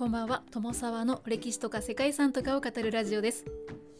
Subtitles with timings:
[0.00, 0.42] こんばんは。
[0.50, 3.44] 友沢の歴史とか世界遺産とかを語るラジオです。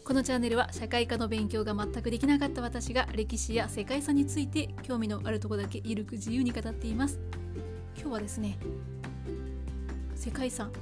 [0.03, 7.21] このチャンネルは社会科の勉強が全くできなかった私が歴史や世界遺産について興味のあるところだけゆるく自由に語っています。
[7.95, 8.59] 今日はですね
[10.15, 10.73] 世界遺産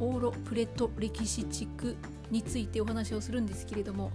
[0.00, 1.94] オーロプレト歴史地区
[2.32, 4.10] についてお話をするんですけれども。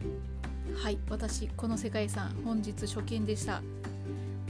[0.76, 3.62] はい私この世界遺産本日初見でした。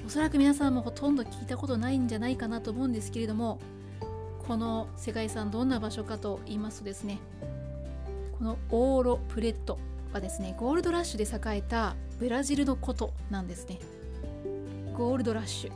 [0.08, 3.60] おそらく皆さんもほとんど聞いたことないんじゃないかなと思うんですけれども
[4.50, 7.20] この世界遺産どんな場所かと言いますとですね
[8.40, 9.78] このオーロプレット
[10.12, 13.78] はですねゴールドラッシュで栄えたブラジルのことなんですね。
[14.98, 15.72] ゴールドラッシュ。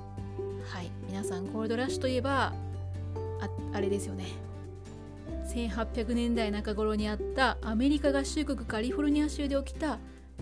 [0.65, 0.89] はい。
[1.07, 2.51] 皆さんゴールドラッシュといえば
[3.41, 4.25] ああれですよね。
[5.53, 9.99] 1800年代中頃にあったアメリカ合衆国カリフォルニア州で起きた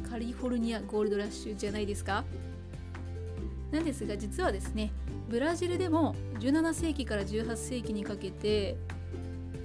[0.09, 2.23] カリフォルニアゴールドラッシュじゃないですか。
[3.71, 4.91] なんですが実はですね
[5.29, 8.77] ブラジルでも17世紀から18世紀にかけて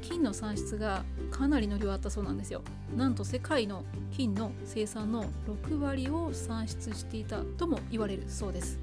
[0.00, 2.62] 金の産出がかなりの量あったそうなんですよ。
[2.96, 3.84] なんと世界の
[4.16, 5.24] 金の生産の
[5.66, 8.78] 6割を産出していたとも言われるそうです。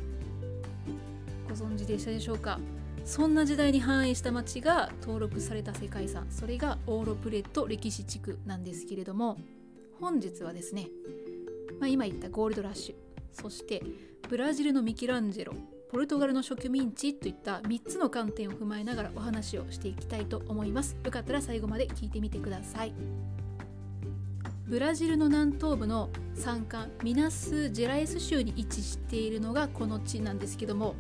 [1.48, 2.60] ご存知でしたでしょうか？
[3.06, 6.28] そんな時代に繁栄した町が登録された世界遺産。
[6.30, 9.38] それがオーロプレット歴史地区なんですけれども
[10.02, 10.88] 本日はですね、
[11.80, 12.96] まあ、今言ったゴールドラッシュ
[13.32, 13.82] そして
[14.34, 15.54] ブラジルのミキランジェロ
[15.92, 20.98] ポルトガルの植民地といった3つの観点を踏まえながらお話をしていきたいと思います。
[21.04, 22.96] よかったら最後まで聞いてみてください。
[24.66, 30.96] ブラジルの南東部の山間ミナス・ジェラエス州に位置しているのがこの地なんですけども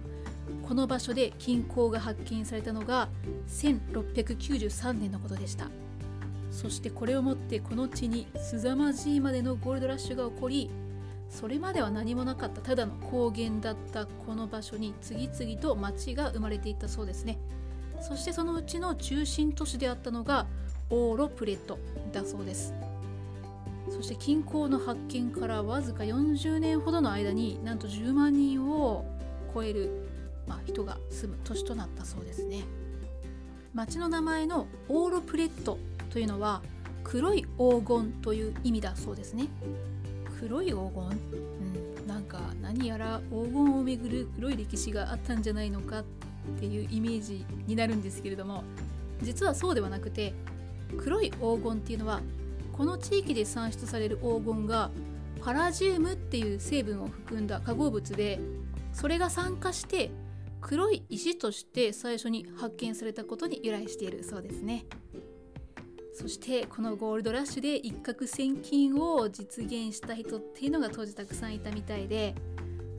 [0.67, 3.09] この場所で金鉱が発見されたのが
[3.47, 5.71] 1693年のことでした。
[6.51, 10.69] そしてこれをもってこの地にすざまじいまでのゴールドラッシュが起こり
[11.33, 12.61] それまでは何もなかった。
[12.61, 17.39] ただの高原だったこの場所に次々と町が生まれていったそうですね。
[18.01, 20.45] そしてそのうちの中心都市であったのが
[20.91, 21.79] オーロプレット
[22.11, 22.71] だそうです。
[23.89, 29.03] そして近郊の発見からわずか40年ほどの間になんと10万人を
[29.55, 30.07] 超える、
[30.47, 32.63] まあ、人が住む都市となったそうですね。
[33.73, 35.79] 町の名前のオーロプレット
[36.11, 36.61] というのは
[37.03, 39.47] 黒い黄金という意味だそうですね。
[40.43, 40.81] 黒い黄金、
[42.01, 46.03] うん、なんか何やら黄金をめぐる黒い歴史があったんじゃないのかっ
[46.59, 48.65] ていうイメージになるんですけれども
[49.21, 50.33] 実はそうではなくて
[50.97, 52.19] 黒い黄金っていうのは
[52.73, 54.91] この地域で産出される黄金が
[55.41, 58.39] パラジウムっていう成分を含んだ化合物で
[58.91, 60.11] それが酸化して
[60.59, 64.85] 黒い石として最初に発見されたことに由来しているそうですね。
[66.13, 72.35] そしてこのゴールドラッシュで一攫千金を実現した人っていうのが当時たくさんいたみたいで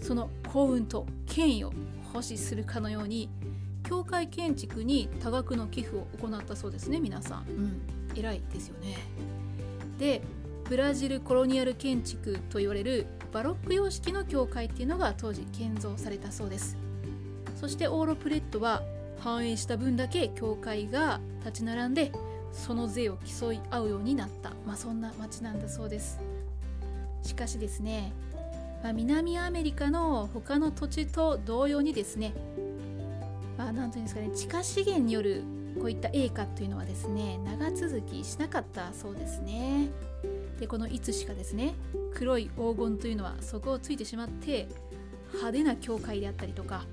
[0.01, 1.73] その幸運と権威を
[2.13, 3.31] 保持するかのように
[3.85, 7.83] 教会建築に多額の寄付を行ったそうですね皆さん、うん、
[8.17, 8.97] 偉いですよね。
[9.99, 10.23] で
[10.69, 16.77] ブラジルコロニアル建築と言われるバロック様式の教会っていうのが当時建造されたそうです。
[17.55, 18.83] そしてオーロプレットは
[19.21, 22.13] 繁栄した分だけ教会が立ち並んで
[22.54, 26.20] その税を競い合うようになった、まあ、そんな町なんだそうです。
[27.22, 28.12] しかしですね、
[28.82, 32.34] まあ、南アメリカの他の土地と同様にですね
[33.56, 35.42] まあ、なんていうんですかね地下資源による
[35.81, 39.88] こういった栄華というのはですね長続きしなかったそうですね。
[40.59, 41.75] でこのいつしかですね
[42.15, 44.69] 黒い黄金というのはそこをついてしまって
[45.32, 46.84] 派手な教会であったりとか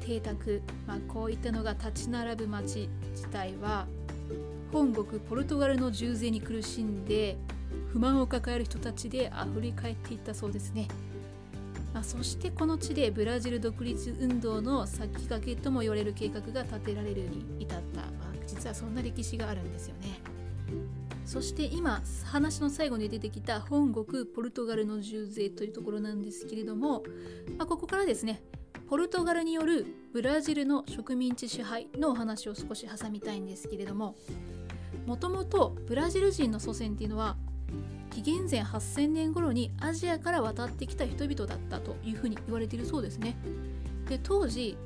[0.00, 3.86] 邸宅、まあ、こういったのが立ち並ぶ町自体は
[4.72, 7.36] 本国ポルトガルの重税に苦しんで
[7.92, 10.88] 不満を抱える人たちであふれ返っていったそうですね、
[11.92, 18.10] まあ、そしてこの地でブラジル独立運動の先駆けとも言われる計画が立てられるに至った、まあ、
[18.46, 20.20] 実はそんな歴史があるんですよね。
[21.24, 27.04] そして今話の最後に出てきた本国ポルトガルの重税というところなんですけれども、
[27.56, 28.42] まあ、ここからですね
[28.88, 34.16] ポルトガルによるブラジルの植民地支配のお話を少し挟みたいんですけれども
[35.06, 37.36] もともとブラジル人の祖先っていうのは
[38.10, 43.36] 紀元前8000年頃にアジアから渡ってきた人々だったというふうに言われているそうですね。
[44.08, 44.76] で当時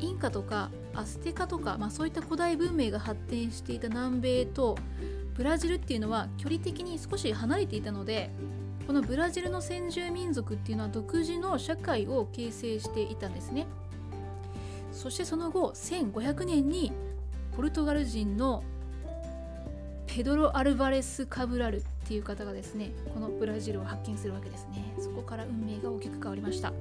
[0.00, 4.76] インカとかアステカとか、まあ、そういった古代文明が発展していた南米と
[5.34, 8.30] ブラジルっていうのは距離的に少し離れていたので
[8.86, 13.66] このブラジルの先住民族っていうのは独自の社会を形成していたんですね
[14.92, 16.92] そしてその後1500年に
[17.54, 18.62] ポルトガル人の
[20.16, 24.94] ペドロ・アルバレス・カブラルっていう方がですねこのブラジルを発見するわけですね。
[24.98, 26.72] そこから運命が大きく変わりました。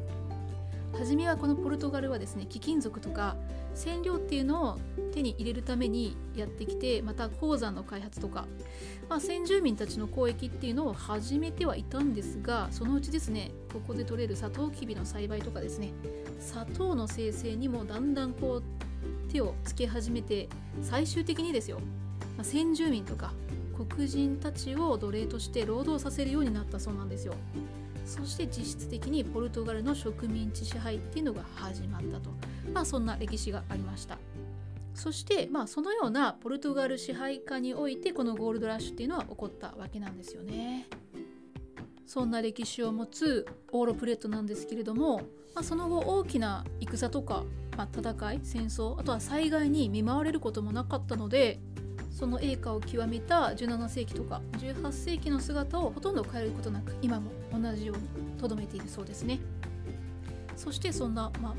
[0.98, 3.36] 初めはこのポルトガルはですね貴金属とか
[3.74, 4.80] 染料っていうのを
[5.14, 8.46] 手に入れるためにやってきてまた鉱山の開発とか、
[9.10, 15.92] まあ、先住民たちの交易っていうのを始めてはいたんですがそのうちですねここで取れるサトウキビの栽培とかですね
[16.40, 18.64] 砂糖の生成にもだんだんこう
[19.30, 20.48] 手をつけ始めて
[20.82, 21.82] 最終的にですよ、
[22.38, 23.34] まあ、先住民とか
[23.76, 27.34] 黒人たちを奴隷として労働させるようになったそうなんですよ。
[28.06, 32.30] そして実質的にポルトガルの植民地支配っていうのが始まったと、
[32.72, 34.18] まあ、そんな歴史がありました。
[34.94, 40.88] そして、まあ、そのようなポルトガル支配下においてこのゴールドラッシュっていうのは起こったわけなんですよね。
[42.06, 45.18] そんな歴史を持つオーロプレットなんですけれども、
[45.56, 47.44] まあ、その後大きな戦とか、
[47.76, 51.60] まあ、戦い戦争あとは災害に見舞われることもなかったので
[52.16, 59.40] その栄華を極めた17世紀とか18世紀の姿をほとんど変えることなく今も同じようにとどめているそうですね。
[60.56, 61.56] そしてそんな、まあ、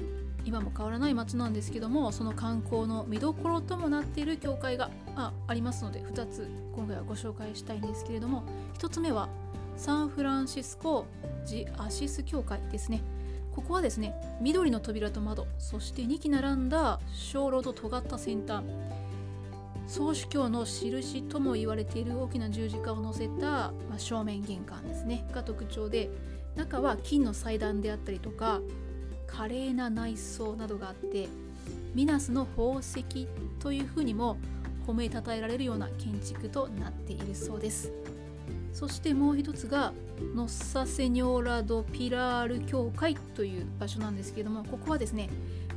[0.46, 8.42] 今も変わらない街なんですけどもその観光の見どころともなっている教会が、あ、ありますので2つ今回はご紹介したいんですけれども
[8.78, 9.28] 1つ目は
[9.76, 11.04] サンフランシスコ・
[11.44, 13.02] ジ・アシス教会ですね。
[13.54, 17.00] ここはですね緑の扉と窓そして2基並んだ
[17.32, 18.64] 鐘楼と尖った先端。
[19.86, 25.26] 宗主教の印とも言われている大きな十字架を載せた、ま、正面玄関ですね。
[25.32, 26.10] が特徴で
[26.56, 28.60] 中は金の祭壇であったりとか
[29.26, 31.28] 華麗な内装などがあって
[31.94, 33.04] ミナスの宝石
[33.60, 34.38] というふうにも
[34.86, 37.92] 褒めたたえられるような建築となっているそうです。
[38.72, 39.94] そしてもう一つが
[40.34, 45.30] ノッサ・セニョーラ・ド・ピラール教会という場所なんですけれどもここはですね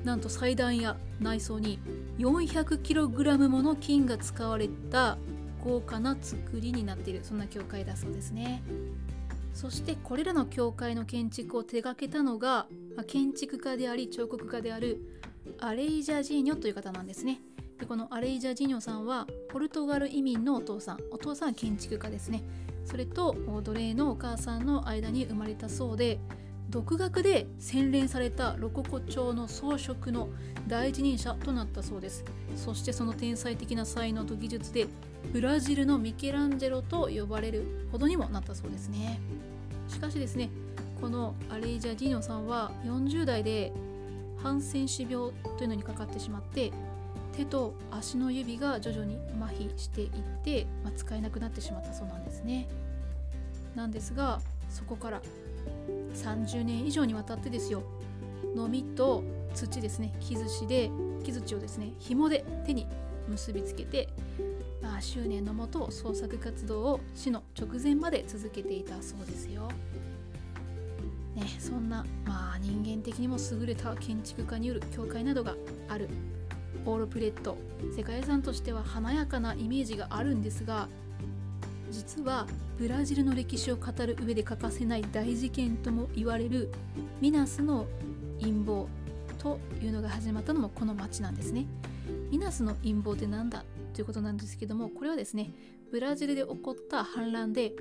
[0.03, 1.79] なんと祭壇や内装に
[2.17, 5.17] 400kg もの金が使われた
[5.63, 7.19] 豪華な作りになっている。
[7.23, 8.63] そんな教会だそうですね。
[9.53, 12.67] そしてこれらの教会の建築を手掛けたのが、
[13.07, 15.21] 建築家であり彫刻家である
[15.59, 17.41] アレイジャ・ジーニョという方なんですね。
[17.77, 20.99] でこのアレイジャ・ジーニョさんはポルトガル移民のお父さん。
[21.11, 22.43] お父さんは建築家ですね。
[22.85, 26.19] それと奴隷のお母さんの間に生まれたそうで
[26.69, 30.29] 独学で洗練されたロココ調の装飾の
[30.67, 32.23] 第一人者となったそうです。
[32.55, 34.87] そしてその天才的な才能と技術で
[35.33, 39.19] ブラジルのミケランジェロと呼ばれるほどにもなったそうですね。
[39.87, 40.51] しかしですね
[41.01, 43.73] このアレイジャ・ディーノさんは40代で
[44.43, 46.71] ハンセン氏病というのにかかってしまって
[47.35, 50.09] 手と足の指が徐々に麻痺していっ
[50.43, 52.67] て、まあ、使えなくなってしまったそうなんですね。
[53.75, 54.39] なんですが
[54.69, 55.21] そこから
[56.13, 57.83] 30年以上にわたってですよ。
[58.55, 59.23] のみと
[59.53, 60.13] 土ですね。
[60.19, 60.89] 木槌で
[61.23, 62.87] 木槌をですね紐で手に
[63.27, 64.09] 結びつけて、
[64.81, 69.69] まあ、執念のもと創作活動を死の直前まで続けていたそうですよ。
[71.35, 75.55] ね、そんな、まあ、人間的にも優れた建築家による教会などが
[75.87, 76.09] ある。
[76.85, 77.57] オールプレット。
[77.95, 80.87] 世界遺産としては華やかなイメージがあるんですが
[81.89, 82.47] 実は
[82.77, 86.71] ブラジルの歴史を語る上で欠かせない大事件とも言われる
[87.19, 87.87] ミナスの
[88.39, 88.87] 陰謀
[89.37, 91.65] というのが始まったのもこの町なんですね。
[92.29, 95.51] ミナスの陰謀って何だということなんですけどもこれはですね
[95.91, 97.73] ブラジルで起こった反乱で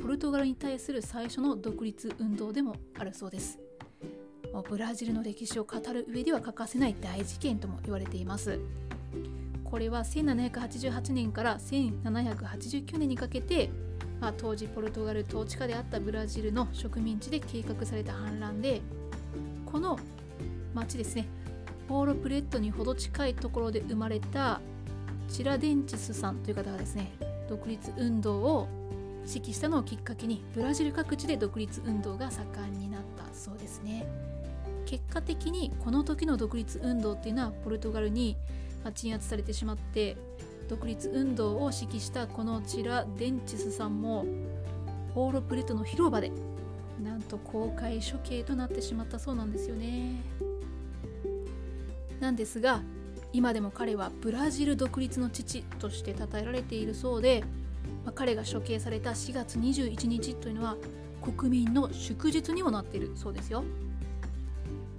[0.00, 3.58] ポルトガルに対する最初の独立運動でもあるそうです。
[4.70, 8.58] ブラジルの歴史を語る上では欠かせない大事件とも言われています。
[9.70, 13.70] これは1788年から1789年にかけて、
[14.20, 18.80] まあ、当時ポルトガル統治下であったブラジルの植民地で計画された反乱で
[19.64, 19.98] この
[20.74, 21.26] 町ですね
[21.88, 24.60] ポーロプレットにほど近いところで生まれた
[25.28, 27.12] チラデンチスさんという方がですね
[27.48, 28.68] 独立運動を
[29.26, 34.06] 指揮したのをきっかけにブラジル各地で独立運動が盛んになったそうですね。
[34.86, 38.36] 結果的にこの時の独立運動っていうのはポルトガルに
[38.86, 40.16] ま鎮圧されてしまって
[40.68, 44.24] 独立運動を指揮したこのチラ・デンチスさんも
[45.14, 46.30] オーロプレトの広場で
[47.02, 50.22] なんと公開処刑となってしまったそうなんですよね。
[52.20, 52.80] なんですが
[53.32, 57.44] 今でも彼はブラジル独立の父として称えられているそうで、
[58.04, 60.76] まあ、彼が処刑された4月21日というのは
[61.20, 63.64] 国民の祝日にもなっているそうですよ。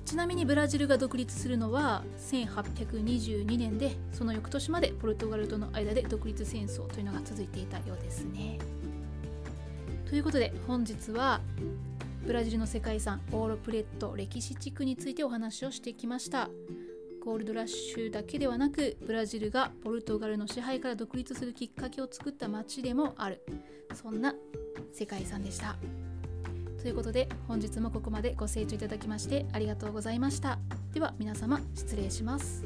[0.07, 8.57] ちなみにブラジルが独立するのは1822年でその翌年までポルトガルとの間で独立戦争というのが続いていたようですね。
[10.09, 11.41] ということで本日は
[12.25, 16.49] ブラジルの世界遺産オーロプレット歴史地区についてお話をしてきました。
[17.25, 23.43] ゴールドラッシュだけではなくブラジルがポルトガルの支配から独立するきっかけを作った街でもある
[23.93, 24.33] そんな
[24.93, 25.75] 世界遺産でした。
[26.88, 30.58] ということで本日もここまでご清聴いただきましてありがとうございました。
[30.94, 32.63] では皆様失礼します。